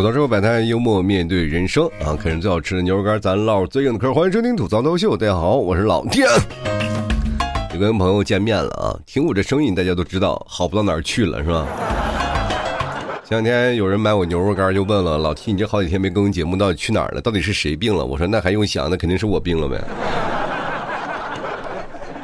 [0.00, 2.16] 吐槽之后摆摊，幽默面对人生啊！
[2.16, 4.14] 啃人最好吃的牛肉干，咱唠最硬的嗑。
[4.14, 6.26] 欢迎收听吐槽脱秀，大家好，我是老天。
[7.74, 8.96] 又跟朋友见面了啊！
[9.04, 11.66] 听我这声音，大家都知道好不到哪儿去了，是吧？
[13.26, 17.20] 前两天有人买我牛肉干，就问了老 T：“ 你这好几天没更节目，到底去哪儿了？
[17.20, 18.88] 到底是谁病了？”我说：“那还用想？
[18.88, 19.84] 那肯定是我病了呗。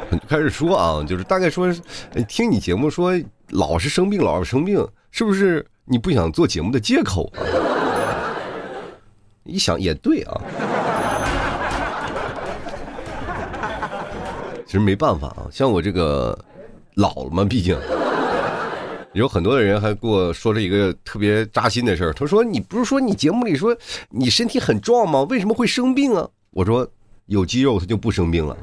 [0.27, 1.71] ”开始说啊，就是大概说，
[2.27, 3.13] 听你节目说
[3.51, 5.67] 老是生病，老是生病，是不是？
[5.89, 7.39] 你不想做节目的借口啊？
[9.47, 10.41] 一想也对啊，
[14.67, 16.39] 其实没办法啊，像我这个
[16.95, 17.79] 老了嘛，毕竟
[19.13, 22.13] 有很多的人还给我说了一个特别扎心的事儿。
[22.13, 23.75] 他说：“你不是说你节目里说
[24.11, 25.23] 你身体很壮吗？
[25.31, 26.87] 为什么会生病啊？”我说
[27.27, 28.57] ：“有肌肉，他就不生病了。”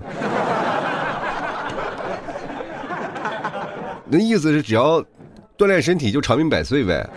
[4.06, 5.04] 那意思是只要。
[5.56, 7.08] 锻炼身体就长命百岁呗，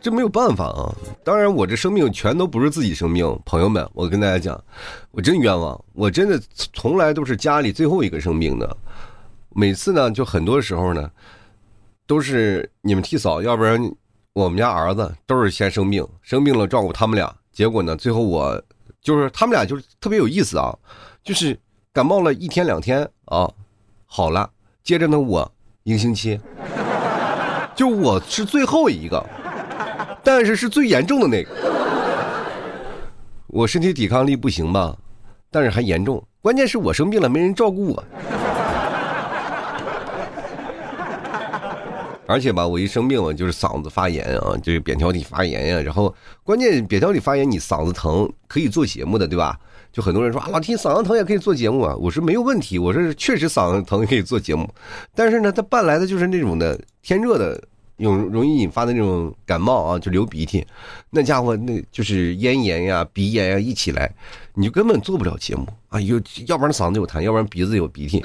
[0.00, 0.94] 这没有办法啊！
[1.24, 4.62] 当然，我这生命全都不是自己生命，朋友们，我跟大家讲，
[5.10, 6.40] 我真冤枉，我真的
[6.74, 8.76] 从来都是家里最后一个生病的。
[9.50, 11.10] 每次呢，就很多时候呢，
[12.06, 13.80] 都是你们替嫂，要不然
[14.32, 18.62] 我们家儿子都是先生病，生病了照顾他们俩，结果呢，最后我
[19.00, 20.76] 就是他们俩就是特别有意思啊，
[21.22, 21.58] 就是。
[21.90, 23.50] 感冒了一天两天啊，
[24.06, 24.48] 好了，
[24.84, 25.50] 接着呢我
[25.82, 26.38] 一个星期，
[27.74, 29.18] 就我是最后一个，
[30.22, 31.50] 但是是最严重的那个，
[33.46, 34.96] 我身体抵抗力不行吧，
[35.50, 38.04] 但是还严重，关键是我生病了没人照顾我。
[42.26, 45.80] 而且吧，我一生病，我就是嗓子发炎啊，就是扁桃体发炎呀。
[45.80, 49.58] 然后关键扁桃体发炎，你嗓子疼可以做节目的，对吧？
[49.90, 51.96] 就很多人说啊，老提嗓子疼也可以做节目啊。
[51.96, 54.68] 我说没有问题，我说确实嗓子疼也可以做节目。
[55.14, 57.58] 但是呢，它伴来的就是那种的天热的，
[57.98, 60.66] 容容易引发的那种感冒啊，就流鼻涕。
[61.10, 64.10] 那家伙那就是咽炎呀、鼻炎呀一起来，
[64.54, 66.00] 你就根本做不了节目啊。
[66.00, 68.24] 有要不然嗓子有痰，要不然鼻子有鼻涕。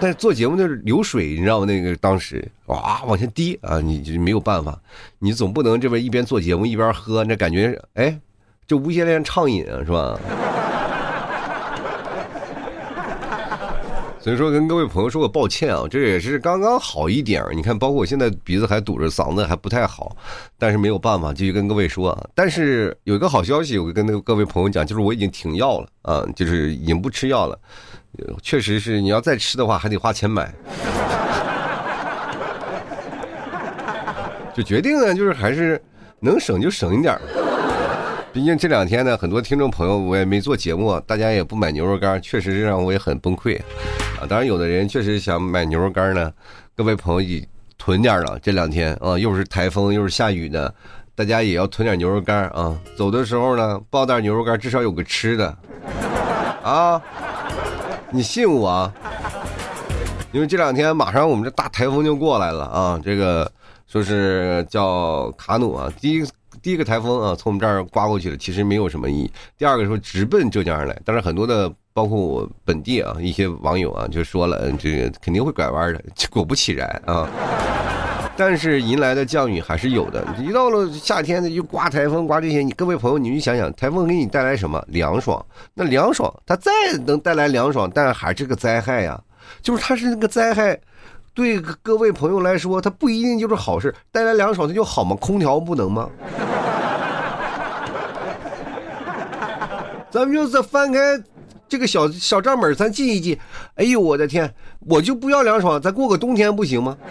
[0.00, 1.66] 但是做节目就是流水，你知道吗？
[1.66, 4.80] 那个当时哇往下滴啊，你就没有办法，
[5.18, 8.18] 你总不能这边一边做节目一边喝，那感觉哎，
[8.66, 10.18] 就无限量畅饮啊，是吧？
[14.22, 20.14] 所以说跟各位朋友说个抱歉啊，这也是刚刚好一点你看，包括我现在鼻子还堵着，嗓子还不太好，
[20.58, 22.28] 但是没有办法，继续跟各位说啊。
[22.34, 27.58] 但是有一个好消息，我跟那个各位朋友讲，就是我已经停药了啊，就是已经不吃药了。
[28.42, 30.52] 确实是，你要再吃的话，还得花钱买。
[34.54, 35.82] 就决定呢，就是还是
[36.20, 37.18] 能省就省一点
[38.32, 43.58] 毕竟这两天呢，很多听众朋友我也没做节目，大家也不买牛肉干，确实是让我也很崩溃
[44.20, 44.26] 啊。
[44.28, 46.32] 当然，有的人确实想买牛肉干呢，
[46.76, 47.44] 各位朋友也
[47.76, 48.38] 囤点了。
[48.40, 50.72] 这两天啊，又是台风又是下雨的，
[51.16, 52.78] 大家也要囤点牛肉干啊。
[52.96, 55.58] 走的时候呢，抱袋牛肉干，至少有个吃的
[56.62, 57.02] 啊。
[58.12, 58.92] 你信我，
[60.30, 63.00] 因为这两天马上我们这大台风就过来了啊！
[63.04, 63.50] 这个
[63.88, 66.24] 说是叫卡努啊，第一
[66.62, 69.30] 第一个台风啊，从我们这儿刮过去了，其实没有什么意义。
[69.56, 77.28] 第二个说直奔浙江而来，但是很多的包括我本地啊一些网友啊就说了，这个肯定会拐弯的，果不其然啊。
[78.36, 80.26] 但是迎来的降雨还是有的。
[80.38, 82.62] 一到了夏天呢，就刮台风，刮这些。
[82.62, 84.82] 你各位朋友，你去想想，台风给你带来什么？
[84.88, 85.44] 凉爽。
[85.74, 86.72] 那凉爽，它再
[87.04, 89.20] 能带来凉爽，但还是个灾害呀。
[89.60, 90.78] 就是它是那个灾害，
[91.32, 93.94] 对各位朋友来说，它不一定就是好事。
[94.10, 95.16] 带来凉爽，它就好吗？
[95.16, 96.10] 空调不能吗？
[100.10, 100.98] 咱们就再翻开
[101.68, 103.38] 这个小小账本，咱记一记。
[103.76, 106.96] 哎呦，我的天，我就不要凉爽，咱过个冬天不行吗？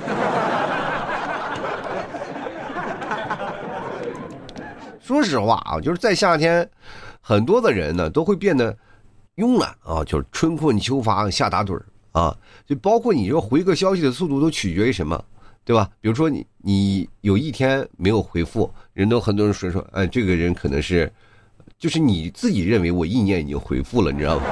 [5.02, 6.70] 说实话啊，就是在夏天，
[7.22, 8.78] 很多的人呢都会变得
[9.38, 11.80] 慵懒啊，就是春困秋乏夏打盹
[12.20, 12.36] 啊，
[12.68, 15.24] 就包括你这回个消息的速度都取决于什么，
[15.64, 15.90] 对吧？
[16.02, 21.10] 比如说你你有一天没有回复，人都很多人说说，哎，这个人可能是，
[21.78, 24.44] 就是你自己认为我意念已经回复了，你知道吗？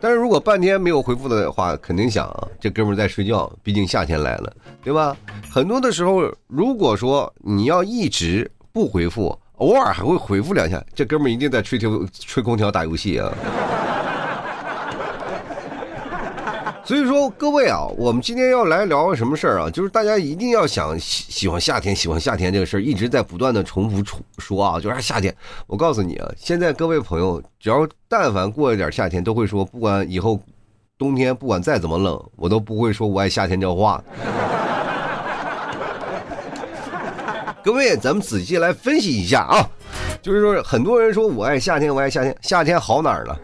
[0.00, 2.28] 但是如果半天没有回复的话，肯定想
[2.58, 4.52] 这哥们在睡觉，毕竟夏天来了，
[4.82, 5.16] 对吧？
[5.48, 13.32] 很多的时候，如果说你要一直不回复，偶尔还会回复两下，这哥们一定在吹吹、吹空调、打游戏啊。
[16.86, 19.70] 所以说，各位啊，我们今天要来聊什么事儿啊？
[19.70, 25.34] 就是大家一定要想喜喜欢夏天，喜欢夏天这个事儿，一直在不断的重复说说啊，就是夏天。
[25.66, 30.38] 我告诉你啊，现在各位朋友，只要但凡过一点夏天，都会说，不管以后
[30.98, 34.04] 冬天不管再怎么冷，我都不会说我爱夏天这话。
[37.64, 39.66] 各位，咱们仔细来分析一下啊，
[40.20, 43.40] 就是说很多人说我爱夏天，我爱夏天，夏天好哪儿了？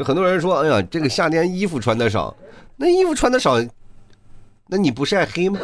[0.00, 2.34] 就很多人说，哎呀，这个夏天衣服穿的少，
[2.74, 3.60] 那衣服穿的少，
[4.66, 5.60] 那你不晒黑吗？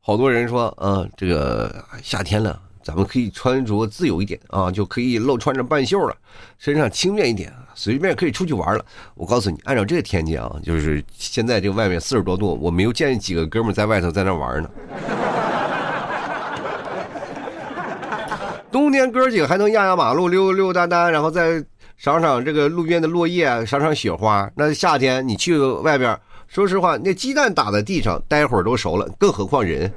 [0.00, 1.72] 好多人说，啊，这个
[2.02, 6.16] 夏天了，咱们可以穿着自由一点啊，就可以露穿着半袖了，
[6.58, 8.84] 身上轻便一点，随便可以出去玩了。
[9.14, 14.68] 我告诉你，按照这个天气啊，就是现在这个外面四十多度，我没有见几个哥们在外头在那玩呢。
[18.72, 21.64] 冬天哥几个还能压压马路、溜溜达达，然后再
[21.96, 24.50] 赏赏这个路边的落叶，赏赏雪花。
[24.56, 26.18] 那夏天你去外边。
[26.46, 29.92] 说实话，那鸡蛋打在地上，待会儿都熟了，更何况人。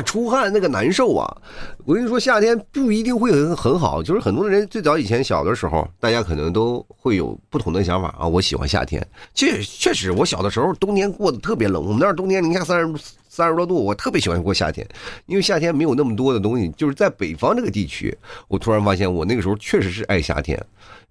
[0.00, 1.36] 出汗那个难受啊！
[1.84, 8.26] 我跟你说，夏天不一定会很很好，就是很多人最早以前小的时候，大家可能都会有不同的想法啊。
[8.26, 14.86] 我喜欢夏天，确确实，我小的时候冬天过得特别冷，我们那儿冬天零下三十三十多度，我特别喜欢过夏天，
[15.26, 16.68] 因为夏天没有那么多的东西。
[16.76, 18.16] 就是在北方这个地区，
[18.46, 20.58] 我突然发现，我那个时候确实是爱夏天。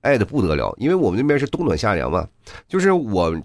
[0.02, 2.28] 爱的不得了，因为我们那边是冬暖夏凉嘛，
[2.68, 3.40] 就是我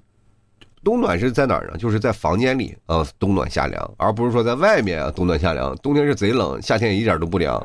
[0.87, 1.77] 冬暖是在哪儿呢？
[1.77, 5.75] 就是在房间里啊，冬暖夏凉，而不是说在外面啊，冬暖夏凉。
[5.79, 7.61] 冬天是贼冷，夏天也一点都不凉。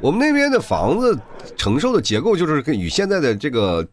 [0.00, 1.16] 我们那边的房子
[1.56, 3.86] 承受的结构就是跟与现在的这个。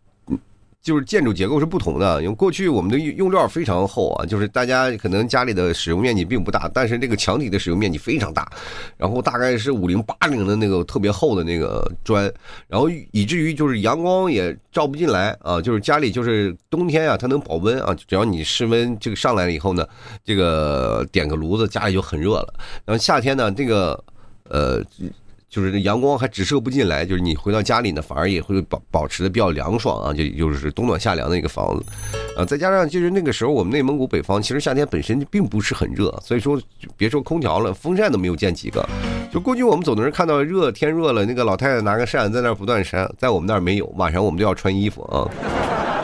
[0.86, 8.48] 就是建筑结构是不同的，因为过去我们的用料非常厚啊，就是大家可能家里的使用面积并不大，但是这个墙体的使用面积非常大，
[8.96, 12.32] 然后大概是五零八零的那个特别厚的那个砖，
[12.68, 19.84] 然后以至于就是阳光也照不进来啊，就是家里就是冬天啊它能保温啊，只要你室温这个上来了以后呢，
[20.24, 22.54] 这个点个炉子家里就很热了，
[22.86, 24.04] 然后夏天呢这个
[24.50, 24.84] 呃。
[25.56, 31.86] 就是阳光还直射不进来，就是你回到家里呢，反而也会保保持的比较凉爽啊，就就是冬暖夏凉的一个房子，
[32.36, 36.62] 啊，再加上就是那个时候我们内蒙古北方其实夏天本身就并不是很热，所以说
[36.98, 38.86] 别说空调了，风扇都没有见几个。
[39.31, 45.95] 就过去我们总能看到热天热了，那个老太太拿个扇在那不断扇，在我们那儿没有，晚上我们都要穿衣服啊。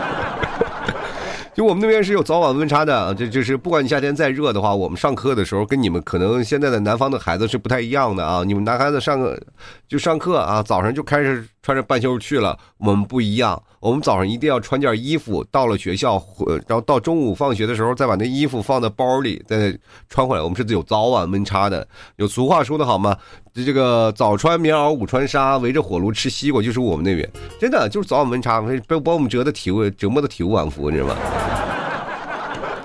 [1.54, 8.42] 就我们那边是有早晚温差的，这就是不管你夏天再热的话，我们上课的时候跟你们可能现在的南方的孩子是不太一样的啊。
[8.46, 9.38] 你们男孩子上课
[9.92, 13.62] 就上课啊，早上就开始穿着半袖去了，我们不一样。
[13.82, 16.14] 我们早上一定要穿件衣服，到了学校，
[16.66, 19.78] 然后到中午放学的时候再把那衣服放在包里，再
[20.08, 20.42] 穿回来。
[20.42, 21.86] 我们是有早晚温差的。
[22.16, 23.18] 有俗话说的好吗？
[23.54, 27.30] 这个早穿棉袄，午穿纱，围着火炉吃西瓜，就是我们那边
[27.60, 31.16] 真的就是早晚温差，被把我们折的体无折磨的体无完肤，你知道吗？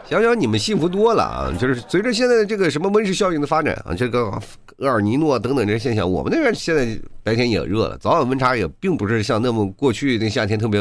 [0.08, 1.52] 想想你们幸福多了啊！
[1.58, 4.30] 就是随着现在这个什么温室效应的发展啊，这个
[4.78, 6.86] 厄尔尼诺等等这些现象，我们那边现在
[7.24, 10.80] 白天也热了，早晚温差也并不是像那么过去那夏天特别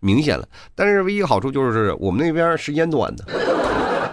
[0.00, 0.44] 明显了。
[0.74, 3.24] 但是唯一好处就是我们那边时间短的，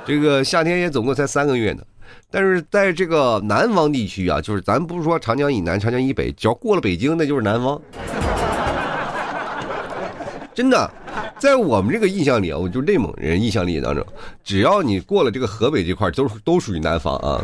[0.06, 1.82] 这个夏天也总共才三个月呢。
[2.30, 7.82] 但是在这个南方地区啊，就是咱不是说长江以南、长江以北，只要过了北京，那就是南方。
[10.54, 10.92] 真的，
[11.44, 14.02] 在我们这个印象里啊，我就内蒙人印象里当中，
[14.46, 17.44] 只要你过了这个河北这块，都都属于南方啊。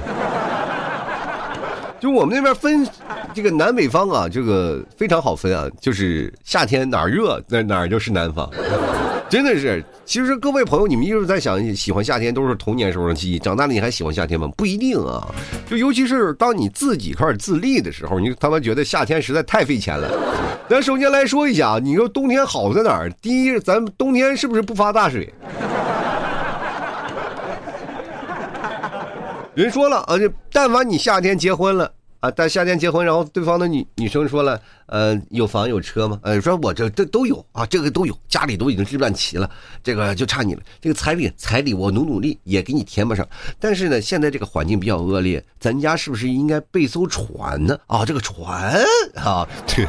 [2.00, 2.88] 就我们那边分
[3.34, 8.50] 这个南北方啊，这个非常好分啊，就是夏天哪儿热，那哪儿就是南方。
[9.30, 13.38] 真的是，其实各位朋友，你们一直在想喜欢夏天，都是童年时候的记忆。
[13.38, 14.50] 长大了你还喜欢夏天吗？
[14.58, 15.28] 不一定啊。
[15.70, 20.10] 就尤其是当你自己开始自立的时候，你他妈觉得夏天实在太费钱了。
[20.68, 23.12] 咱首先来说一下啊，你说冬天好在哪儿？
[23.22, 25.32] 第一，咱冬天是不是不发大水？
[29.64, 31.92] 人说了啊，就但凡你夏天结婚了。
[32.22, 36.20] 啊，但夏天结婚，然后对方的女女生说了，呃，有房有车吗？
[36.22, 39.50] 呃，说我这这都有啊，这个都有，家里都已经置办齐了，
[39.82, 40.62] 这个就差你了。
[40.82, 43.26] 这个彩礼彩礼我努努力也给你填不上。
[43.58, 47.78] 但是呢，现在这个环境比较恶劣，咱家是不是应该备艘船呢？
[47.88, 48.84] 啊，这个船
[49.16, 49.86] 啊，这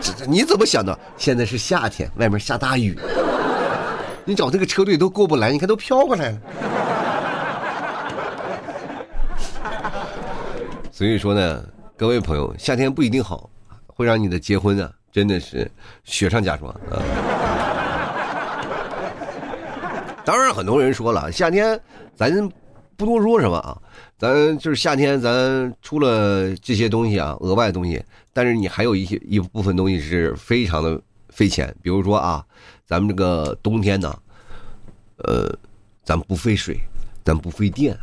[0.00, 0.98] 这你怎么想的？
[1.16, 2.98] 现在是夏天，外面下大雨，
[4.24, 6.38] 你找这个车队都过不来，你看都飘过来了。
[10.94, 11.64] 所以说呢，
[11.96, 13.48] 各位朋友，夏天不一定好，
[13.86, 15.68] 会让你的结婚啊，真的是
[16.04, 17.00] 雪上加霜啊。
[20.22, 21.80] 当然，很多人说了，夏天
[22.14, 22.30] 咱
[22.94, 23.80] 不多说什么啊，
[24.18, 32.44] 咱就是夏天，咱出了这些东西啊，额外的东西，但是你还有一些一部分东西是非常的费钱，比如说啊，
[32.84, 34.14] 咱们这个冬天呢，
[35.24, 35.50] 呃，
[36.04, 36.76] 咱不费水，
[37.24, 37.96] 咱不费电。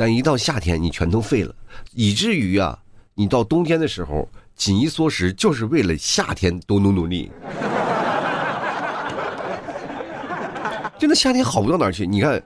[0.00, 1.54] 但一到夏天你全都废了，
[1.92, 2.78] 以至于啊，
[3.14, 4.26] 你到冬天的时候
[4.56, 7.30] 紧衣缩食，就是为了夏天多努努力。
[10.98, 12.42] 真的夏天好不到哪儿去，你看，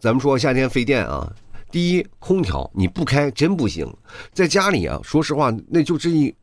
[0.00, 1.32] 咱们说夏天费电啊。
[1.70, 3.86] 第一，空调你不开真不行，
[4.32, 6.34] 在家里啊，说实话，那就是一，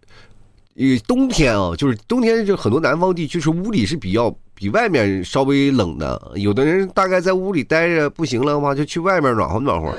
[0.75, 9.93] 呃，冬天啊，就是冬天，就很多南方地区是屋里是比较比外面稍微冷的，有的人大概在屋里待着不行了的话，就去外面暖和暖和。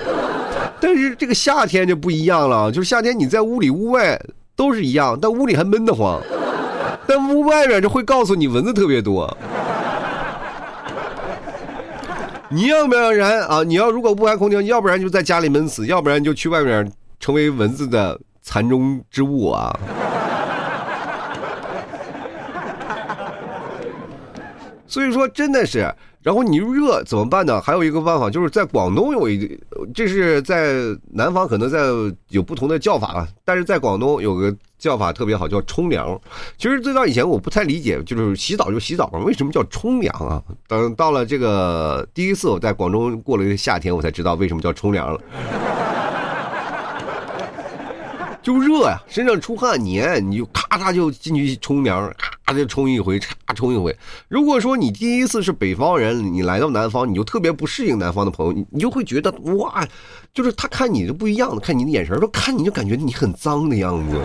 [0.81, 4.21] 但是这个夏天就不一样了，就是夏天你在屋里屋外
[4.55, 6.21] 都是一样，但屋里还闷得慌，
[7.07, 9.37] 但屋外面就会告诉你蚊子特别多。
[12.51, 19.79] 你要不然啊，你要如果不开空调，要不然就在家里闷死，要不然就去外面成为蚊子的残中之物啊。
[24.89, 25.95] 所以说，真的是。
[26.21, 27.61] 然后你热怎么办呢？
[27.61, 29.59] 还有一个办法，就是在广东有一，
[29.95, 30.75] 这是在
[31.13, 31.79] 南方可能在
[32.31, 36.21] 有不同的叫法啊，但是在广东有个叫法特别好，叫冲凉。
[36.59, 40.43] 其实最早以前我不太理解，就是洗澡就洗澡嘛，为什么叫冲凉啊？
[40.67, 45.21] 等到了这个第一次我在广州过了一个夏天，我才知道为什么叫冲凉了。
[48.49, 52.11] 就热呀，身上出汗黏，你就咔嚓就进去冲凉，
[52.47, 53.95] 咔就冲一回，嚓冲一回。
[54.27, 59.87] 如果说你第一次是北方人，你来到南方，你就特别不适应南方的朋友，你你就会觉得哇，
[60.33, 64.19] 就是他看你就不一样的，看你的眼神，都看你就感觉你很脏的样子。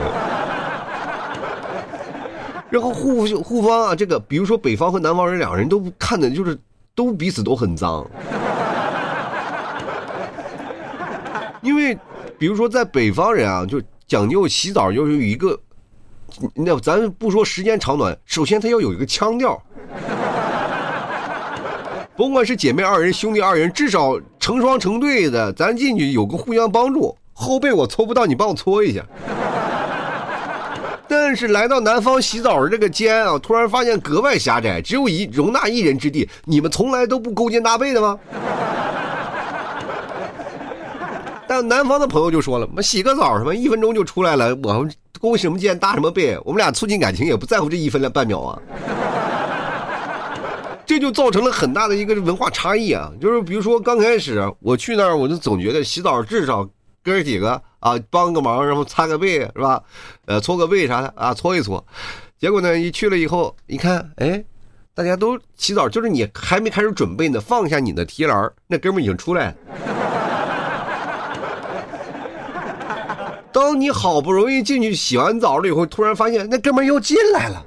[2.69, 6.57] 然后互互方啊，这个比如说北方和南方人两个人都看的就是
[6.95, 8.09] 都彼此都很脏，
[11.61, 11.93] 因为
[12.39, 13.81] 比如说在北方人啊，就。
[14.13, 15.59] 讲究洗澡就有一个，
[16.53, 19.59] 那咱不说时间长短，首先他要有一个腔调，
[22.15, 27.17] 甭管是姐妹二人、兄弟二人，至少成双成对的，咱进去有个互相帮助。
[27.33, 29.03] 后背我搓不到，你帮我搓一下。
[31.09, 36.29] 但是来到南方洗澡的这个间啊，突然发现格外狭窄，只有一容纳一人之地。
[36.45, 38.19] 你们从来都不勾肩搭背的吗？
[41.53, 44.57] 但南方的朋友就说了：“妈洗个澡什么，一分钟就出来了。
[44.63, 44.91] 我们
[45.21, 48.59] 勾什么肩搭什么背，我们俩促进感情也不在乎这一分两半秒啊。”
[50.83, 53.11] 这就造成了很大的一个文化差异啊！
[53.21, 56.67] 就是比如说刚开始我去那儿，我就总觉得洗澡至少
[57.03, 59.79] 哥几个啊帮个忙，然后擦个背是吧？
[60.25, 61.85] 呃，搓个背啥的啊，搓一搓。
[62.39, 64.43] 结果呢，一去了以后，一看，哎，
[64.95, 69.55] 大家都洗澡，就是你还没开始准备呢，放下你的提篮，那哥们已经出来了。
[73.53, 77.65] 当你好不容易进去洗完澡了以后，突然发现那哥们又进来了，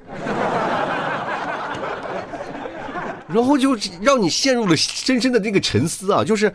[3.27, 6.23] 然后就让你陷入了深深的这个沉思啊！
[6.23, 6.53] 就是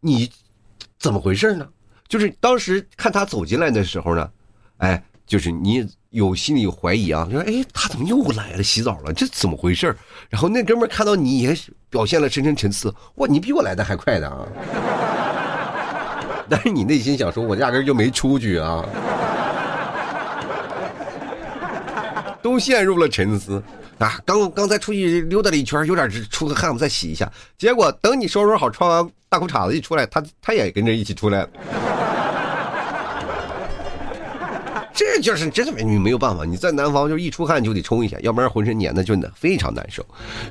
[0.00, 0.30] 你
[0.98, 1.66] 怎么回事呢？
[2.08, 4.30] 就是当时看他走进来的时候呢，
[4.76, 9.12] 哎，就是你有心里有怀疑啊，就说哎，他怎么又来了洗澡了？
[9.12, 9.96] 这怎么回事？
[10.30, 11.56] 然后那哥们看到你也
[11.90, 14.46] 表现了深深沉思，哇，你比我来的还快的啊！
[16.48, 18.84] 但是你内心想说，我压根就没出去啊，
[22.42, 23.62] 都陷入了沉思
[23.98, 24.20] 啊。
[24.24, 27.30] 刚刚才出去溜达了一圈，有点出个汗，我再洗一下。
[27.58, 31.48] 结果等你收拾好，穿完大裤衩子一出来，他他也跟着一起出来了。
[34.98, 40.02] 这就是真的你没有办法，你在南方就一出汗就得冲一下，要不然浑身黏的就非常难受。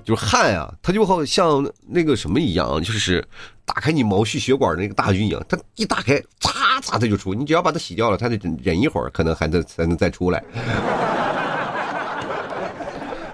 [0.04, 3.26] 就是汗啊，它就好像那个什么一样，就是
[3.66, 7.34] 打开你毛细血管那个大军营，它一打开，嚓嚓它就出。
[7.34, 10.44] 你只要把它洗掉了，它得忍一会儿，可能还得才能再出来。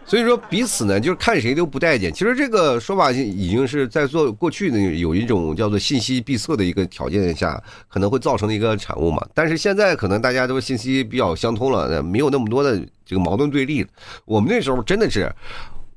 [0.03, 2.11] 所以说彼此呢，就是看谁都不待见。
[2.11, 9.25] 其实这个说法已经是在做过去的有一种叫做信息闭塞的一个条件下，可能会造成的一个产物嘛。
[9.33, 13.87] 但是现在可能大家都信息比较相通了，没有那么多的这个矛盾对立。
[14.25, 15.33] 我们那时候真的是，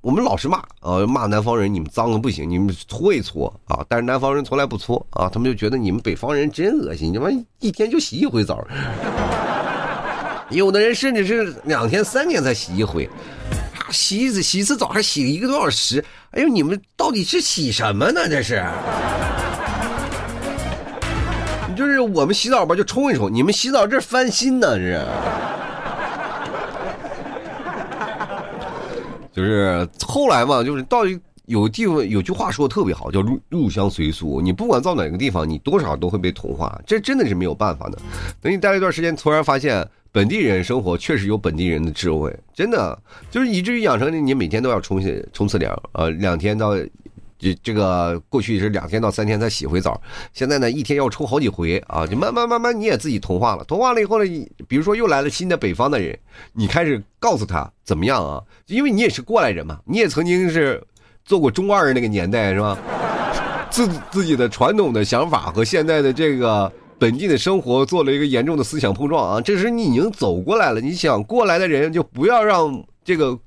[0.04, 3.82] 我们老是骂啊，骂南方人，你们脏的不行，你们搓一搓啊。
[3.88, 8.62] 但是南方人从来不搓啊，他们就觉得你们北方人真恶心，你们一天就洗一回澡，
[10.50, 13.08] 有的人甚至是两天三天才洗一回。
[13.90, 18.28] 洗一次洗一次澡还洗一个多小时，哎呦，你们到底是洗什么呢？
[18.28, 18.62] 这是，
[21.74, 25.00] 就是我们洗澡吧，就冲一冲，你们洗澡这翻新呢，这是。
[29.34, 31.00] 就是后来嘛，就是到
[31.46, 34.40] 有地方有句话说的特别好，叫入入乡随俗。
[34.40, 37.98] 你不管到哪个地方，你多少都会被同化，这真的是没有办法的。
[38.40, 39.86] 等你待了一段时间，突然发现。
[40.14, 42.96] 本地人生活确实有本地人的智慧，真的
[43.32, 46.76] 就是以至于养成你每天都要冲洗冲刺两，呃，两天到
[47.44, 50.00] 这这个过去是两天到三天才洗回澡，
[50.32, 52.06] 现在呢一天要冲好几回啊！
[52.06, 56.18] 就慢慢慢慢你也自己同化了，同化了以后呢，比如说又来了新的北方的人，
[56.54, 58.42] 你开始告诉他怎么样啊？
[58.66, 60.82] 因为你也是过来人嘛，你也曾经是
[61.26, 62.78] 做过中二那个年代是吧？
[63.68, 69.40] 自自己的传统的想法和现在的这个本地的生活做了一个严重的思想碰撞啊！
[69.42, 73.38] 这时你已经走过来了，你想过来的人就不要让这个。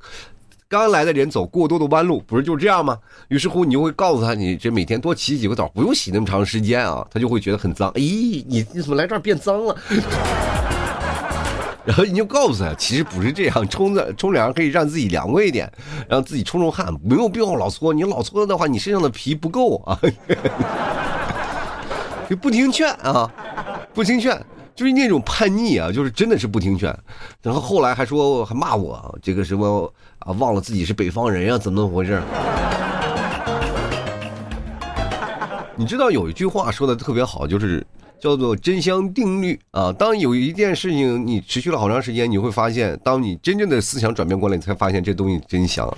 [0.70, 2.98] 刚来的人走过多的弯路，不是就是这样吗？
[3.30, 7.90] 于是乎，你就会告诉他，你这每天多洗几个澡，不用洗那么长时间啊，他就会觉得很脏。
[7.94, 9.74] 咦，你你怎么来这儿变脏了？
[11.86, 15.72] 然后你就告诉他，其实不是这样，冲着冲凉可以让自己凉快一点，
[16.10, 17.94] 让自己冲冲汗，没有必要老搓。
[17.94, 19.98] 你老搓的话，你身上的皮不够啊。
[22.30, 23.32] 就不听劝啊，
[23.94, 24.38] 不听劝。
[24.77, 26.96] 就是那种叛逆啊，就是真的是不听劝，
[27.41, 32.22] 然后后来还说还骂我这个什么啊，忘了自己是北方人呀，怎么怎么回事？
[35.75, 37.84] 你知道有一句话说的特别好，就是
[38.22, 39.91] 叫做真香定律啊。
[39.91, 45.91] 当有一件事情你持续了好长时间，你会发现，当你真正的思想转变过来，你才发现这东西真香。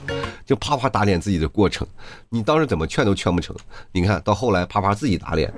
[0.45, 1.85] 就啪啪打脸自己的过程，
[2.29, 3.53] 你当时怎么劝都劝不成，
[3.91, 5.53] 你看到后来啪啪自己打脸。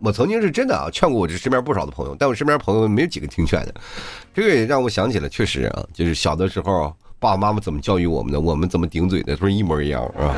[0.00, 3.74] 我曾经是真的啊，劝过我这身边不少的朋友，但我身边朋友没有几个听劝的。
[4.34, 10.34] 这个也让我想起了，确实啊，就是小的时候爸爸妈妈怎么教育我们的，我们怎么顶嘴的，都是一模一样，是吧？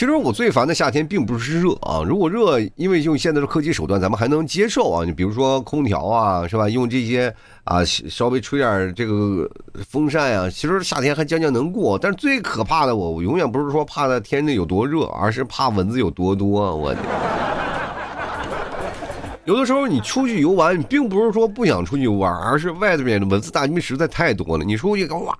[0.00, 5.04] 其实我最烦的夏天并不是热啊，如果热，因为用现在的科技手段，咱们还能接受啊。
[5.04, 6.70] 你比如说空调啊，是吧？
[6.70, 7.30] 用这些
[7.64, 9.46] 啊，稍微吹点这个
[9.86, 11.98] 风扇啊，其实夏天还将将能过。
[11.98, 16.74] 但是最可怕的，我我永远不是说怕的天气有多热，而是怕蚊子有多多。
[16.74, 16.94] 我。
[19.50, 24.62] 有的时候你出去游玩，你并不是说不想出去玩，而是外面的蚊子大军实在太多了。
[24.62, 25.36] 你出去哇，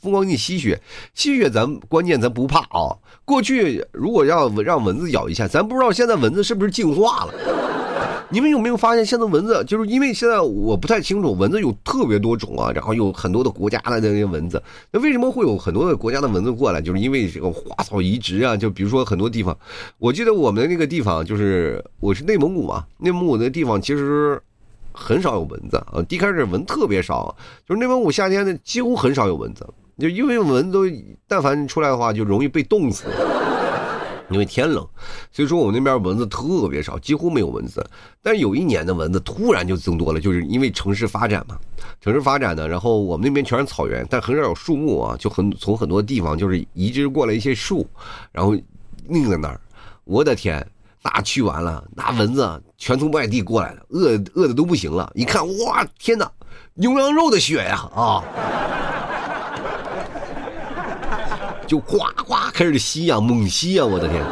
[0.00, 0.80] 疯狂给你吸血，
[1.12, 2.96] 吸血咱关键咱不怕啊。
[3.26, 7.34] 过去如果要让蚊子咬一下，咱不知道现在蚊子是不是进化了。
[8.32, 16.80] 你们有没有发现，现在蚊子就是因为现在我不太清楚，蚊子有特别多种啊，然后有很多的国家的那些蚊子，那为什么会有很多的国家的蚊子过来？
[16.80, 19.54] 就是因为这个花草移植啊，就比如说很多地方，
[19.98, 24.40] 我记得我们那个地方就是我是内蒙古嘛，内蒙古那地方其实
[24.92, 27.36] 很少有蚊子啊，一开始蚊特别少，
[27.68, 29.68] 就是内蒙古夏天呢几乎很少有蚊子，
[29.98, 30.96] 就因为蚊子都
[31.28, 33.04] 但凡出来的话就容易被冻死。
[34.32, 34.86] 因为天冷，
[35.30, 37.84] 所以说我们那边蚊子特别少，几乎没有蚊子。
[38.22, 41.56] 但是有一年的蚊子突然就增多了，就是因为城市发展嘛。
[42.00, 47.86] 城市发展呢，然后我们那边全是草原，但很少有树木啊，就很从很多地方就是移植过来一些树，
[48.30, 48.56] 然后
[49.08, 49.60] 拧在那儿。
[50.04, 50.64] 我的天，
[51.02, 55.10] 那去完了，那蚊子全从外地过来的，饿饿的都不行了。
[55.14, 56.30] 一看，哇，天哪，
[56.74, 58.22] 牛羊肉的血呀啊！
[61.72, 63.82] 就呱呱开始吸呀，猛吸呀！
[63.86, 64.22] 我的天，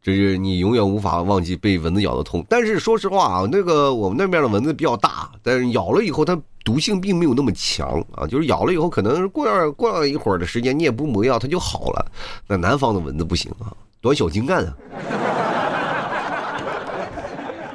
[0.00, 2.46] 这是你永远无法忘记被蚊子咬的痛。
[2.48, 8.24] 但是说实话啊，那个我们那边的蚊子比较大，但是咬了以后它毒性并没有那么强啊。
[8.24, 12.06] 就是咬了以后，可能过过了一会儿的时间，你也不抹药，它就好了。
[12.46, 14.72] 那南方的蚊子不行啊，短小精干啊。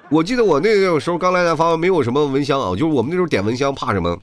[0.10, 4.18] 我记得我那个时候刚来南方，没有什么蚊香啊，就是我们那时候点蚊香怕什么？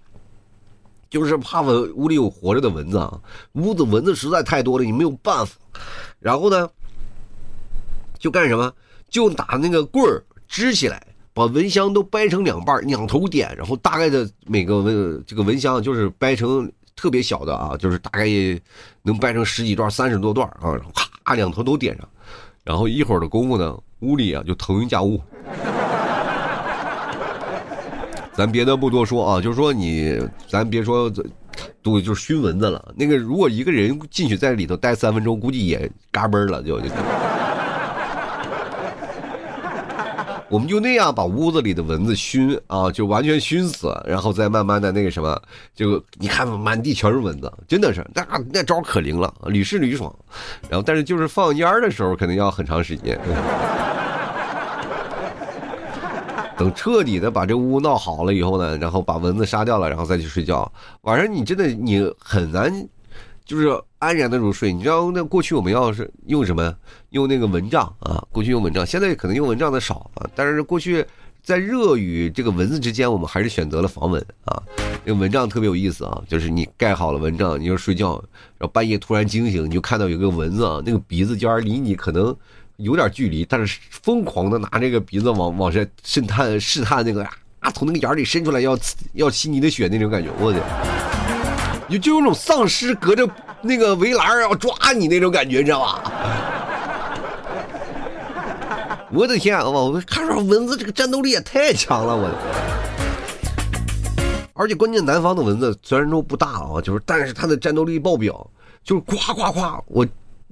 [1.15, 3.21] 就是怕蚊屋里有活着的蚊子啊，
[3.53, 5.55] 屋子蚊子实在太多了，你没有办法。
[6.19, 6.69] 然后呢，
[8.19, 8.73] 就干什么？
[9.09, 11.01] 就拿那个棍儿支起来，
[11.33, 18.27] 把蚊香都掰成两半，两头点，然后大概的每个蚊这个蚊香就是掰成特别小的啊，就是大概
[19.03, 20.75] 能掰成十几段、三十多段啊，
[21.25, 22.09] 咔两头都点上，
[22.65, 25.21] 然后一会儿的功夫呢，屋里啊就腾云驾雾。
[28.37, 31.09] 咱别的不多说啊，就是说你，咱别说，
[31.83, 32.93] 都就是熏蚊子了。
[32.97, 36.89] 那个如果一个人进去在里头待三分钟，估计也嘎嘣了，就就。
[40.51, 45.41] 我们就那样把屋子里的蚊子熏啊，就完全熏死，然后再慢慢的那个什么，
[45.75, 50.15] 就你看满地全是蚊子，真的是那那招可灵了，屡试屡爽。
[50.69, 53.19] 然后但是就是放烟的时候，肯定要很长时间。
[56.57, 60.71] 等彻底的把这屋闹好了以后呢，然后把蚊子杀掉了，然后再去睡觉。
[61.03, 62.73] 晚上你真的你很难，
[63.45, 64.73] 就是安然的入睡。
[64.73, 66.75] 你知道那过去我们要是用什么？
[67.11, 70.31] 用那个蚊帐啊，过去用蚊帐，现在可能用蚊帐的少啊。
[70.35, 71.05] 但是过去
[71.43, 74.63] 在热与这个蚊子之间，我们还是选择了防蚊啊。
[75.05, 78.13] 那个蚊帐特别有意思啊，就是你盖好了蚊帐，你要睡觉，
[78.59, 82.35] 然后半夜突然惊醒，你就看到有个蚊子啊，那个鼻子尖离你可能。
[82.77, 87.25] 有点距离，但是疯狂的拿这个鼻子往往上试探试探那个
[87.61, 88.79] 啊从那个眼里伸出来要
[89.13, 90.61] 要吸你的血那种感觉，我的，
[91.89, 93.29] 就就有种丧尸隔着
[93.63, 96.03] 那个围栏要抓你那种感觉，你知道吧？
[99.13, 102.35] 我的天，啊我看着蚊子这个战斗力也太强了，我的。
[104.55, 108.51] 而且关键，南方的蚊子虽然说不大啊，就是但是它的战斗力爆表，
[108.83, 109.81] 就是夸夸夸。
[109.87, 110.07] 我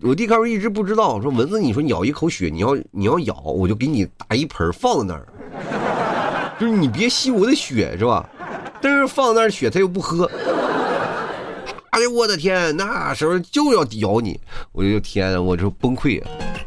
[0.05, 8.29] 我弟开始一直不知道，说蚊子，你说咬一口血，你要你要咬，我就给你打一盆放在那儿，就是你别吸我的血是吧？
[8.81, 10.29] 但是放那儿血它又不喝。
[11.91, 14.41] 哎呀，我的天，那时候就要咬你，
[14.73, 16.21] 我就天，我就崩溃。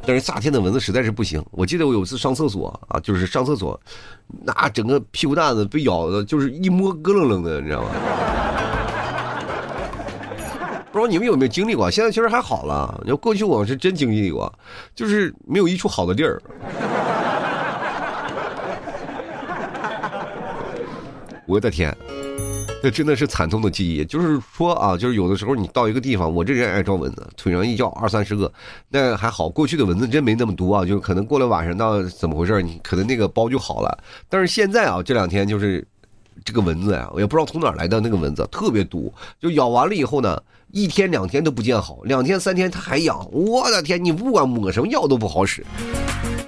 [0.06, 1.44] 但是夏天的蚊子实在是不行。
[1.52, 3.78] 我记得我有一次上厕所啊，就是上厕所，
[4.46, 7.90] 那整个屁股蛋子被咬的，就是一摸咯楞楞的，你知道吗？
[10.96, 11.92] 不知道你们有没有经历过？
[11.92, 14.50] 现在其实还好了，要过去我是真经历过，
[14.96, 16.42] 就是没有一处好的地儿。
[21.46, 21.94] 我的天！
[22.82, 28.50] 这真的是惨痛的记忆，就是说啊，就是有的时候你到一个地方，我这人爱招蚊子，腿上一叫二三十个，
[28.88, 34.02] 那还好，过去的蚊子真没那么多啊，就可能过了晚上到怎么回事，你可能那个包就好了。
[34.30, 35.86] 但是现在啊，这两天就是
[36.46, 45.66] 这个蚊子呀，我也不知道从哪来的那个蚊子特别毒，就咬完了以后呢，一天两天都不见好，两天三天它还痒，我的天，你不管抹什么药都不好使，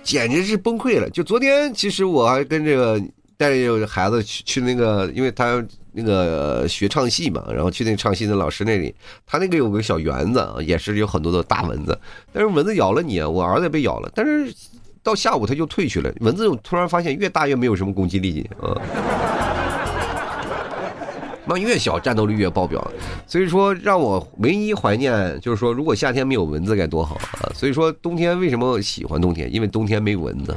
[0.03, 1.09] 简直是崩溃了。
[1.09, 3.01] 就昨天，其实我还跟这个
[3.37, 5.63] 带着孩子去去那个，因为他。
[5.99, 8.93] 那个学唱戏嘛，然后去那唱戏的老师那里，
[9.25, 11.99] 他那个有个小园子啊，也是有很多的大蚊子。
[12.31, 14.53] 但是蚊子咬了你，我儿子也被咬了，但是
[15.01, 16.13] 到下午他就退去了。
[16.19, 18.77] 蚊子突然发现越大越没有什么攻击力啊，
[21.47, 22.85] 那越小战斗力越爆表。
[23.25, 27.49] 所以说让我唯一怀念就是说，如果夏天没有蚊子该多好啊！
[27.55, 29.53] 所以说冬天为什么喜欢冬天？
[29.53, 30.55] 因为冬天没蚊子。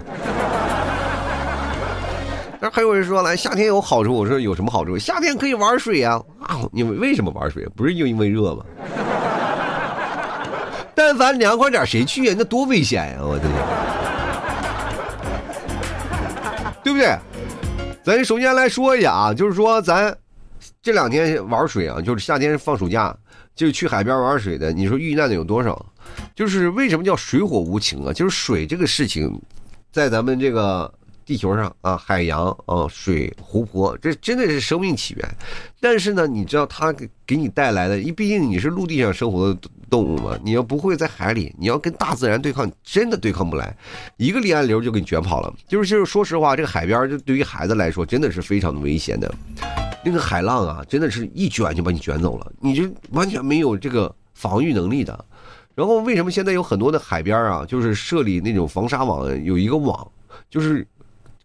[2.63, 4.15] 那还有人说了，夏天有好处。
[4.15, 4.99] 我说有什么好处？
[4.99, 6.21] 夏天可以玩水呀！
[6.43, 7.67] 啊，你为什么玩水？
[7.75, 8.63] 不是因为热吗？
[10.95, 12.35] 但凡凉快点，谁去呀？
[12.37, 13.21] 那多危险呀！
[13.23, 13.51] 我的天，
[16.85, 17.17] 对不对？
[18.05, 20.15] 咱首先来说一下啊，就是说咱
[20.83, 23.17] 这两天玩水啊，就是夏天放暑假
[23.55, 25.85] 就是去海边玩水的，你说遇难的有多少？
[26.35, 28.13] 就是为什么叫水火无情啊？
[28.13, 29.41] 就是水这个事情，
[29.93, 30.93] 在咱们这个。
[31.27, 35.37] 地球上啊，海洋啊，水、湖泊，这真的是生命起源。
[35.79, 43.73] 但是呢，你知道它给给你带来的，你毕竟你是陆地上生活的动物嘛，你要不会在海里，你要跟大自然对抗，真的对抗不来，
[44.17, 45.55] 一个离岸流就给你卷跑了。
[45.69, 49.33] 就是就是说实话，这个海边就对于孩子来说，真的是非常的危险的。
[50.05, 55.25] 那个海浪啊，真的是一卷就把你卷走了，你就完全没有这个防御能力的。
[55.75, 60.11] 然后为什么现在有很多的海边啊，就是设立那种防沙网，有一个网，
[60.49, 60.87] 就是。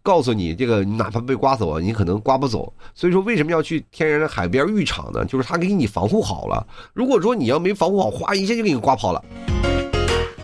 [0.02, 2.72] 告诉你，这个你哪怕被刮走啊，你可能刮不走。
[2.94, 5.24] 所以说，为什么要去天然的海边浴场呢？
[5.24, 6.64] 就是他给你防护好了。
[6.94, 9.20] 如果说你要没防护好，哗一下就给你刮跑了，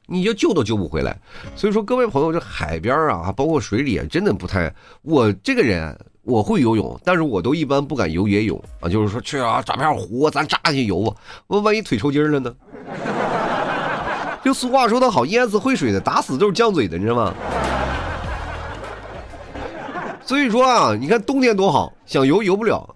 [0.07, 1.17] 你就救都救不回来。
[1.55, 4.75] 所以说，各位朋友，这海边啊，包括水里，真的不太。
[5.03, 8.89] 我这个人我会游泳，但是我都一般不敢游野泳啊。
[8.89, 11.17] 就是说去啊，找片湖，咱扎进去游吧。
[11.49, 12.55] 我万一腿抽筋了呢？
[14.45, 17.35] 就俗话说得好，淹死会水的，打死都是犟嘴的，你知道吗？
[20.25, 22.89] 所以说啊，你看冬天多好，想游游不了，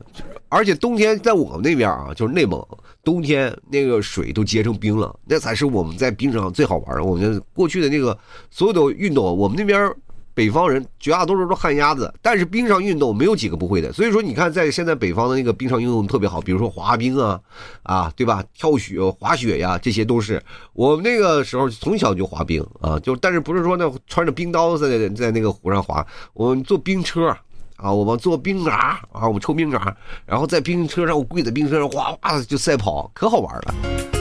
[0.49, 2.65] 而且冬天在我们那边啊，就是内蒙，
[3.03, 7.03] 冬天那个水都结成冰了，那才是我们在冰上最好玩的。
[7.03, 8.17] 我们过去的那个
[8.51, 9.93] 所有的运动，我们那边。
[10.37, 13.91] 北方人绝大多数都旱鸭子，但是冰上运动没有几个不会的。
[13.91, 17.41] 所以说，你看，在现在北方的那个冰上运动特别好，比如说滑冰啊，
[17.85, 18.45] 啊，对吧？
[18.53, 20.43] 跳雪、滑雪呀，这些都是
[20.75, 27.35] 我们那个时候从小就滑冰啊，就但是不是说那穿着冰刀在在那个湖上滑，我们坐冰车
[27.77, 29.97] 啊，我们坐冰闸啊，我们抽冰闸，
[30.27, 34.16] 然后在冰车上我跪在冰车上哗哗的就赛跑，可好玩了。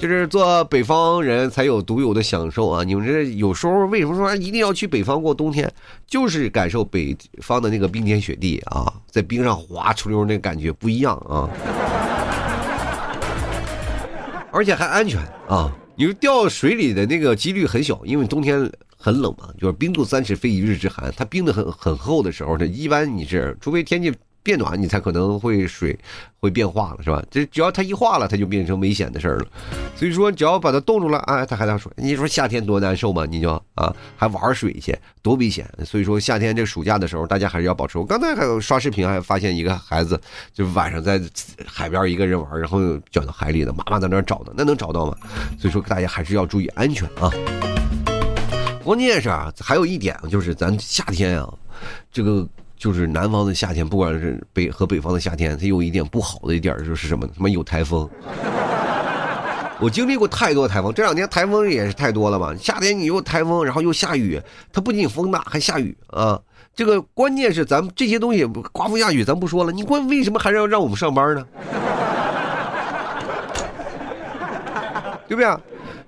[0.00, 2.82] 就是做北方人才有独有的享受啊！
[2.82, 5.70] 你们这有时候为什么说一定要去北方过冬天？
[6.06, 11.46] 就是感受北方的那个冰天雪地啊，在冰上滑出溜那感觉不一样啊，
[14.50, 15.70] 而且还安全啊！
[15.94, 18.58] 你说掉水里的那个几率很小，因为冬天
[18.96, 24.10] 很冷嘛，就是冰冻三尺非一日之寒，它冰的很很厚的时候，呢一般你是除非天气。
[24.42, 25.98] 变暖，你才可能会水
[26.38, 27.22] 会变化了，是吧？
[27.30, 29.46] 这只要它一化了，它就变成危险的事儿了。
[29.94, 33.26] 所以说，只要把它冻住了，哎，它还在说，你说夏天多难受吗？
[33.28, 35.68] 你就啊，还玩水去，多危险！
[35.84, 37.98] 所以说，夏天这暑假的时候，大家还是要保持。
[37.98, 40.18] 我刚才还刷视频，还发现一个孩子，
[40.54, 41.20] 就晚上在
[41.66, 45.14] 海边一个人玩，然后卷到海里了，妈妈在那找呢，那能找到吗？
[45.58, 47.30] 所以说，大家还是要注意安全啊。
[48.82, 51.52] 关键是啊，还有一点就是，咱夏天啊，
[52.10, 52.48] 这个。
[52.80, 57.26] 就是南方的夏天，不管是北和北方的夏天，它有一点不好的一点就是什么？
[57.26, 58.08] 他妈有台风。
[59.78, 62.56] 我经历过太多台风，这两天台风也是太多了嘛。
[62.56, 64.40] 夏天你又台风，然后又下雨，
[64.72, 66.40] 它不仅风大还下雨啊。
[66.74, 71.46] 这个关键是咱们这些东西刮风下雨咱不说了，你关为什么还是要让我们上班呢？
[75.28, 75.54] 对不对？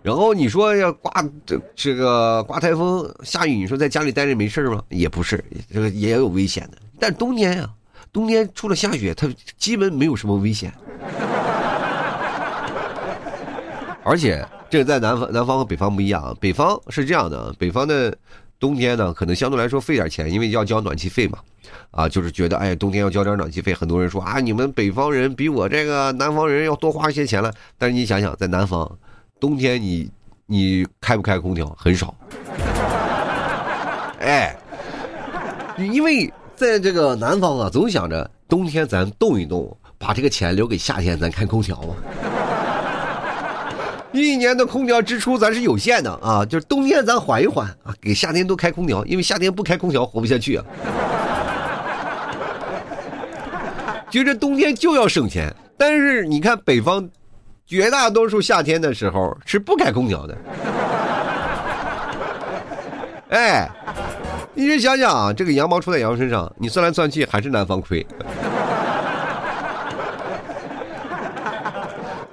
[0.03, 4.83] 然后你说要刮这这个刮台风下雨，你说在家里待着没事吗？
[4.88, 6.79] 也不是，这个也有危险的。
[6.99, 7.71] 但冬天呀，
[8.12, 10.73] 冬天除了下雪，它基本没有什么危险。
[14.05, 16.37] 而且这个在南方，南方和北方不一样。
[16.41, 18.12] 北方是这样的，北方的
[18.59, 21.38] 冬天呢，可能相对来说费点钱，因为要交暖气费嘛。
[21.93, 23.73] 啊，就是觉得哎，冬天要交点暖气费。
[23.73, 27.55] 很多人说啊，你们北方人比我这个南方人要多花一些钱了。
[27.79, 28.99] 但是你想想，在南方。
[29.42, 30.09] 冬天你
[30.46, 32.14] 你开不开空调很少，
[34.22, 34.57] 哎，
[35.76, 41.96] 因为在这个南方啊，总想着冬天咱动一动，把这个钱留给夏天咱开空调嘛。
[44.14, 50.64] 一年的空调支出咱是有限的啊，就是冬天咱缓一缓啊，给夏天多开空调，因为夏天不开空调活不下去啊。
[54.09, 57.11] 觉着冬天就要省钱，但是你看北方。
[57.66, 60.37] 绝大多数夏天的时候是不开空调的，
[63.31, 63.68] 哎，
[64.55, 68.07] 你就想想啊，这个羊毛出在羊身上，你算来算去还是南方亏。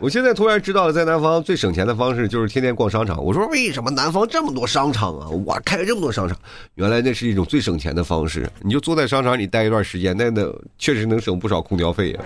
[0.01, 3.21] 我现在突然知道了，在南方最省钱的方式就是天天逛商场。
[3.23, 5.27] 我说为什么南方这么多商场啊？
[5.29, 6.37] 我开了这么多商场，
[6.75, 8.49] 原来那是一种最省钱的方式。
[8.61, 10.43] 你就坐在商场里待一段时间，那那
[10.77, 12.19] 确实能省不少空调费呀。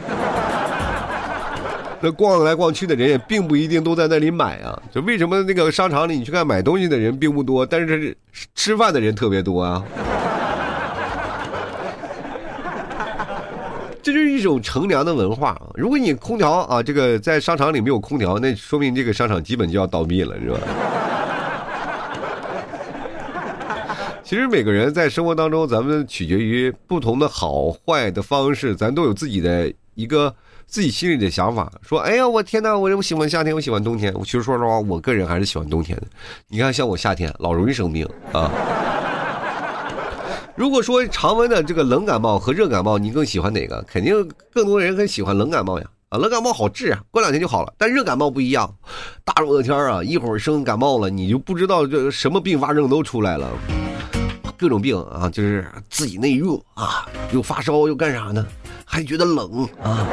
[2.06, 8.14] 那逛来逛去的人也并不一定都在那里买啊，就为什么那个商场里你去看买东西的人并不多，但是
[8.54, 9.82] 吃饭的人特别多啊？
[14.02, 15.58] 这就是一种乘凉的文化。
[15.76, 20.60] 如果你空调啊，这个在商场里没有空调，那说明这个商场基本就要倒闭了，是吧？
[24.26, 30.36] 其实每个人在生活当中，咱们取决于不同的好坏的方式，咱都有自己的一个。
[30.66, 34.14] 自己心里的想法，说：“哎呀，我天哪，我我喜欢夏天，我喜欢冬天。
[34.16, 36.04] 我其实说实话，我个人还是喜欢冬天的。
[36.48, 38.52] 你看，像我夏天老容易生病啊。
[40.56, 43.84] 如果说常温的这个冷感冒和热感冒，你更喜欢哪个？
[43.88, 45.86] 肯定更多人很喜欢冷感冒呀。
[46.10, 47.74] 啊，冷感冒好治啊，过两天就好了。
[47.76, 48.72] 但热感冒不一样，
[49.26, 53.50] 大热的天啊，一会儿生感冒了，你就不知道这什么并发症都出来了，
[54.58, 58.46] 各种病啊，就是自己内热啊，又发烧又干啥呢？”
[58.86, 60.08] 还觉得冷啊，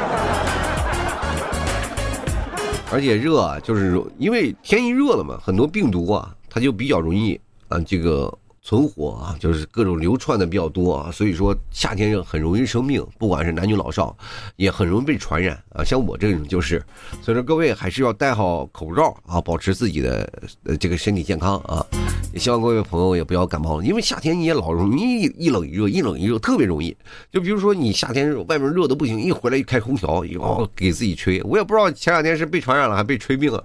[2.91, 8.35] 而且热啊，就是因为天一热了嘛，很多病毒啊，它就比较容易啊，这个。
[8.63, 14.15] 存活啊，就是各种流窜的比较多啊，所以说夏天热很容易生病，不管是男女老少，
[14.55, 15.83] 也很容易被传染啊。
[15.83, 16.81] 像我这种就是，
[17.23, 20.31] 所以说各位还是要戴好口罩啊，保持自己的
[20.79, 21.85] 这个身体健康啊。
[22.33, 26.95] 也希望各位朋友也不要感冒了，因为夏天你也老容易一冷一热，一冷一热特别容易。
[27.29, 31.41] 就比如说你夏天外面热的不行，一回来一开空调，后给自己吹。
[31.43, 33.61] 我也不知道前两天是被传染了还被吹病了。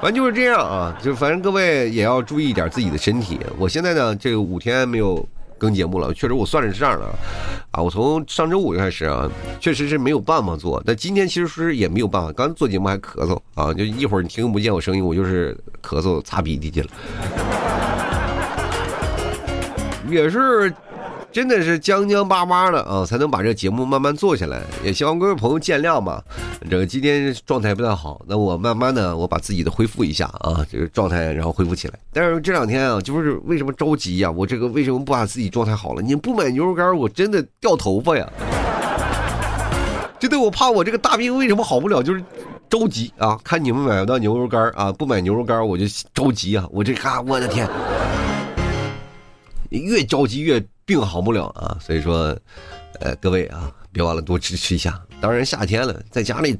[0.00, 3.38] 反正就是这样啊，就反正各位也要注意一点自己的身体。
[3.58, 5.26] 我现在呢，这个五天没有
[5.58, 7.06] 更节目了，确实我算的是这样的
[7.72, 7.82] 啊。
[7.82, 9.28] 我从上周五就开始啊，
[9.58, 10.80] 确实是没有办法做。
[10.86, 16.88] 但今天其实是也没有办法，刚做节目还咳嗽啊，就一会儿你听不见我声音，我就是咳嗽擦鼻涕去了，
[20.08, 20.72] 也是。
[21.36, 24.62] 真的是将将巴巴的啊，才能把这个节目慢慢做下来。
[24.82, 26.24] 也希望各位朋友见谅吧。
[26.70, 31.94] 这个今天状态不太好，那我慢慢的我把自己的恢复一下啊，这个状态然后恢复起来。
[32.10, 34.30] 但是这两天啊，就是为什么着急呀？
[34.30, 36.00] 我这个为什么不把自己状态好了？
[36.00, 38.26] 你不买牛肉干，我真的掉头发呀！
[40.18, 42.02] 真的，我怕我这个大病为什么好不了？
[42.02, 42.24] 就是
[42.70, 43.38] 着急啊！
[43.44, 46.66] 看你们买不到牛肉干啊，不买牛肉干我就着急啊！
[46.70, 47.68] 我这哈，我的天，
[49.70, 50.64] 越着急越。
[50.88, 52.26] 病好不了啊，所以说，
[53.00, 55.02] 呃，各位啊，别忘了多支持一下。
[55.20, 56.56] 当然夏天了，在家里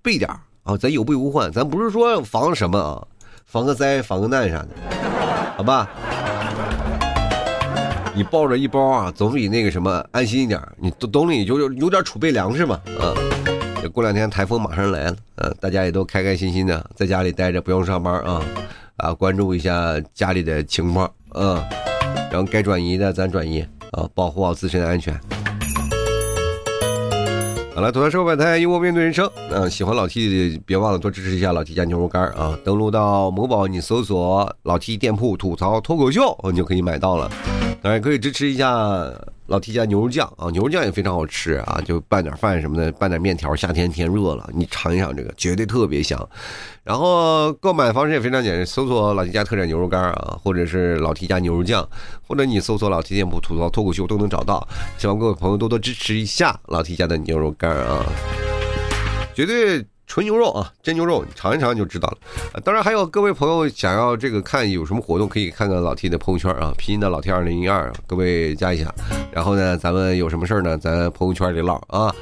[0.00, 0.30] 备点
[0.62, 1.52] 啊，咱有备无患。
[1.52, 3.06] 咱不是说防什么啊，
[3.44, 4.68] 防个灾、防个难啥的，
[5.58, 5.90] 好吧？
[8.14, 10.58] 你抱着一包啊，总比那个什么安心一点。
[10.78, 13.12] 你兜里就有点储备粮食嘛，啊。
[13.92, 18.42] 过两天台风马上来了，呃，大家也都开开心心的在家里待着，不用上班啊，
[18.96, 21.62] 啊，关注一下家里的情况，嗯。
[22.30, 23.60] 然后该转移的咱转移
[23.92, 25.18] 啊，保护好自身的安全。
[27.74, 29.30] 好了，吐槽社会百态，幽默面对人生。
[29.50, 32.58] 嗯，喜欢老 T 的别忘了多支持一下老 T 家牛肉干啊！
[32.64, 37.30] 登录到某宝，你搜索老 T 店铺吐槽脱口秀，你就可以买到了。
[37.82, 38.68] 当然可以支持一下
[39.46, 43.54] 老提家牛肉酱啊，牛肉酱也非常好吃啊，就拌点饭什么的，拌点面条。
[43.54, 46.28] 夏天天热了，你尝一尝这个，绝对特别香。
[46.82, 51.88] 然后购买方式也非常简单，搜索老提家特产牛肉干啊，或者是老提家牛肉酱，
[52.26, 54.66] 或者你搜索老提店铺吐槽脱口秀都能找到。
[54.98, 58.04] 希望各位朋友多多支持一下老提家的牛肉干啊，
[59.34, 59.86] 绝对。
[60.06, 62.60] 纯牛肉啊，真牛肉，你尝一尝就知道了。
[62.60, 68.94] 当然还有各位朋友想要这个看有什么活动，可以看看老 T 的朋友圈啊，拼音的老 T 二零一二，各位加一下。
[69.32, 72.14] 然后呢，咱们有什么事儿呢，咱朋友圈里唠啊。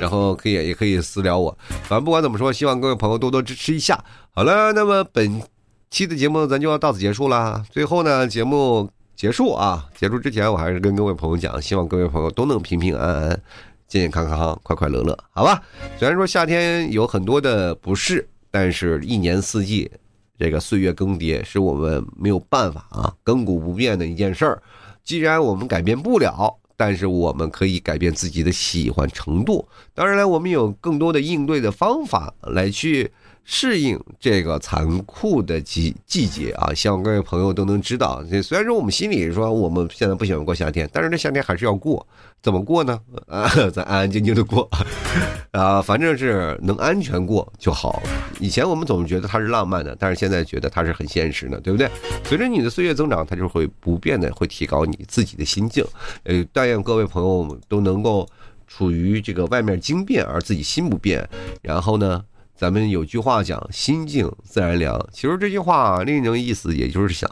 [0.00, 1.56] 然后可以也可以私聊我。
[1.84, 4.02] 反正不管怎么说，希望各位朋友多多支持一下。
[4.32, 5.42] 好了，那么本
[5.90, 7.62] 期的节目咱就要到此结束了。
[7.70, 13.42] 最后呢，节目结束啊，结束之前我还是跟各位朋友讲，希望各位朋友都能平平安安。
[13.90, 15.60] 健健康康，快快乐乐，好吧。
[15.98, 19.90] 虽然说夏天有很多的不适，但是一年四季，
[20.38, 24.62] 这个岁月更迭是我们没有办法啊，亘古不变的一件事儿。
[25.02, 29.66] 既然我们改变不了，但是我们可以改变自己的喜欢程度。
[29.92, 33.10] 当然了，我们有更多的应对的方法来去。
[33.44, 36.72] 适应这个残酷的季季节啊！
[36.72, 38.22] 希望各位朋友都能知道。
[38.42, 42.06] 虽然说我们心里说我们现在不喜欢过夏天，但是这夏天还是要过。
[42.42, 42.98] 怎么过呢？
[43.26, 44.66] 啊，咱安安静静的过
[45.52, 48.02] 啊，反正是能安全过就好。
[48.38, 51.90] 以前我们总觉得它是浪漫的，但是现在觉得它是很现实的，对不对？
[52.24, 55.84] 随着你的岁月增长，它就会不变的会提高你自己的心境。
[56.22, 58.26] 呃，但愿各位朋友都能够
[58.66, 61.28] 处于这个外面经变而自己心不变，
[61.60, 62.24] 然后呢？
[62.60, 67.26] 咱们有句话讲“心静自然凉”，其实这句话另一种意思，也就是想，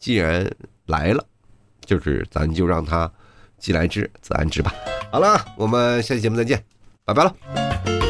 [0.00, 0.50] 既然
[0.86, 1.24] 来了，
[1.84, 3.08] 就是咱就让他
[3.56, 4.74] 既来之则安之吧。
[5.12, 6.60] 好了，我们下期节目再见，
[7.04, 8.03] 拜拜了。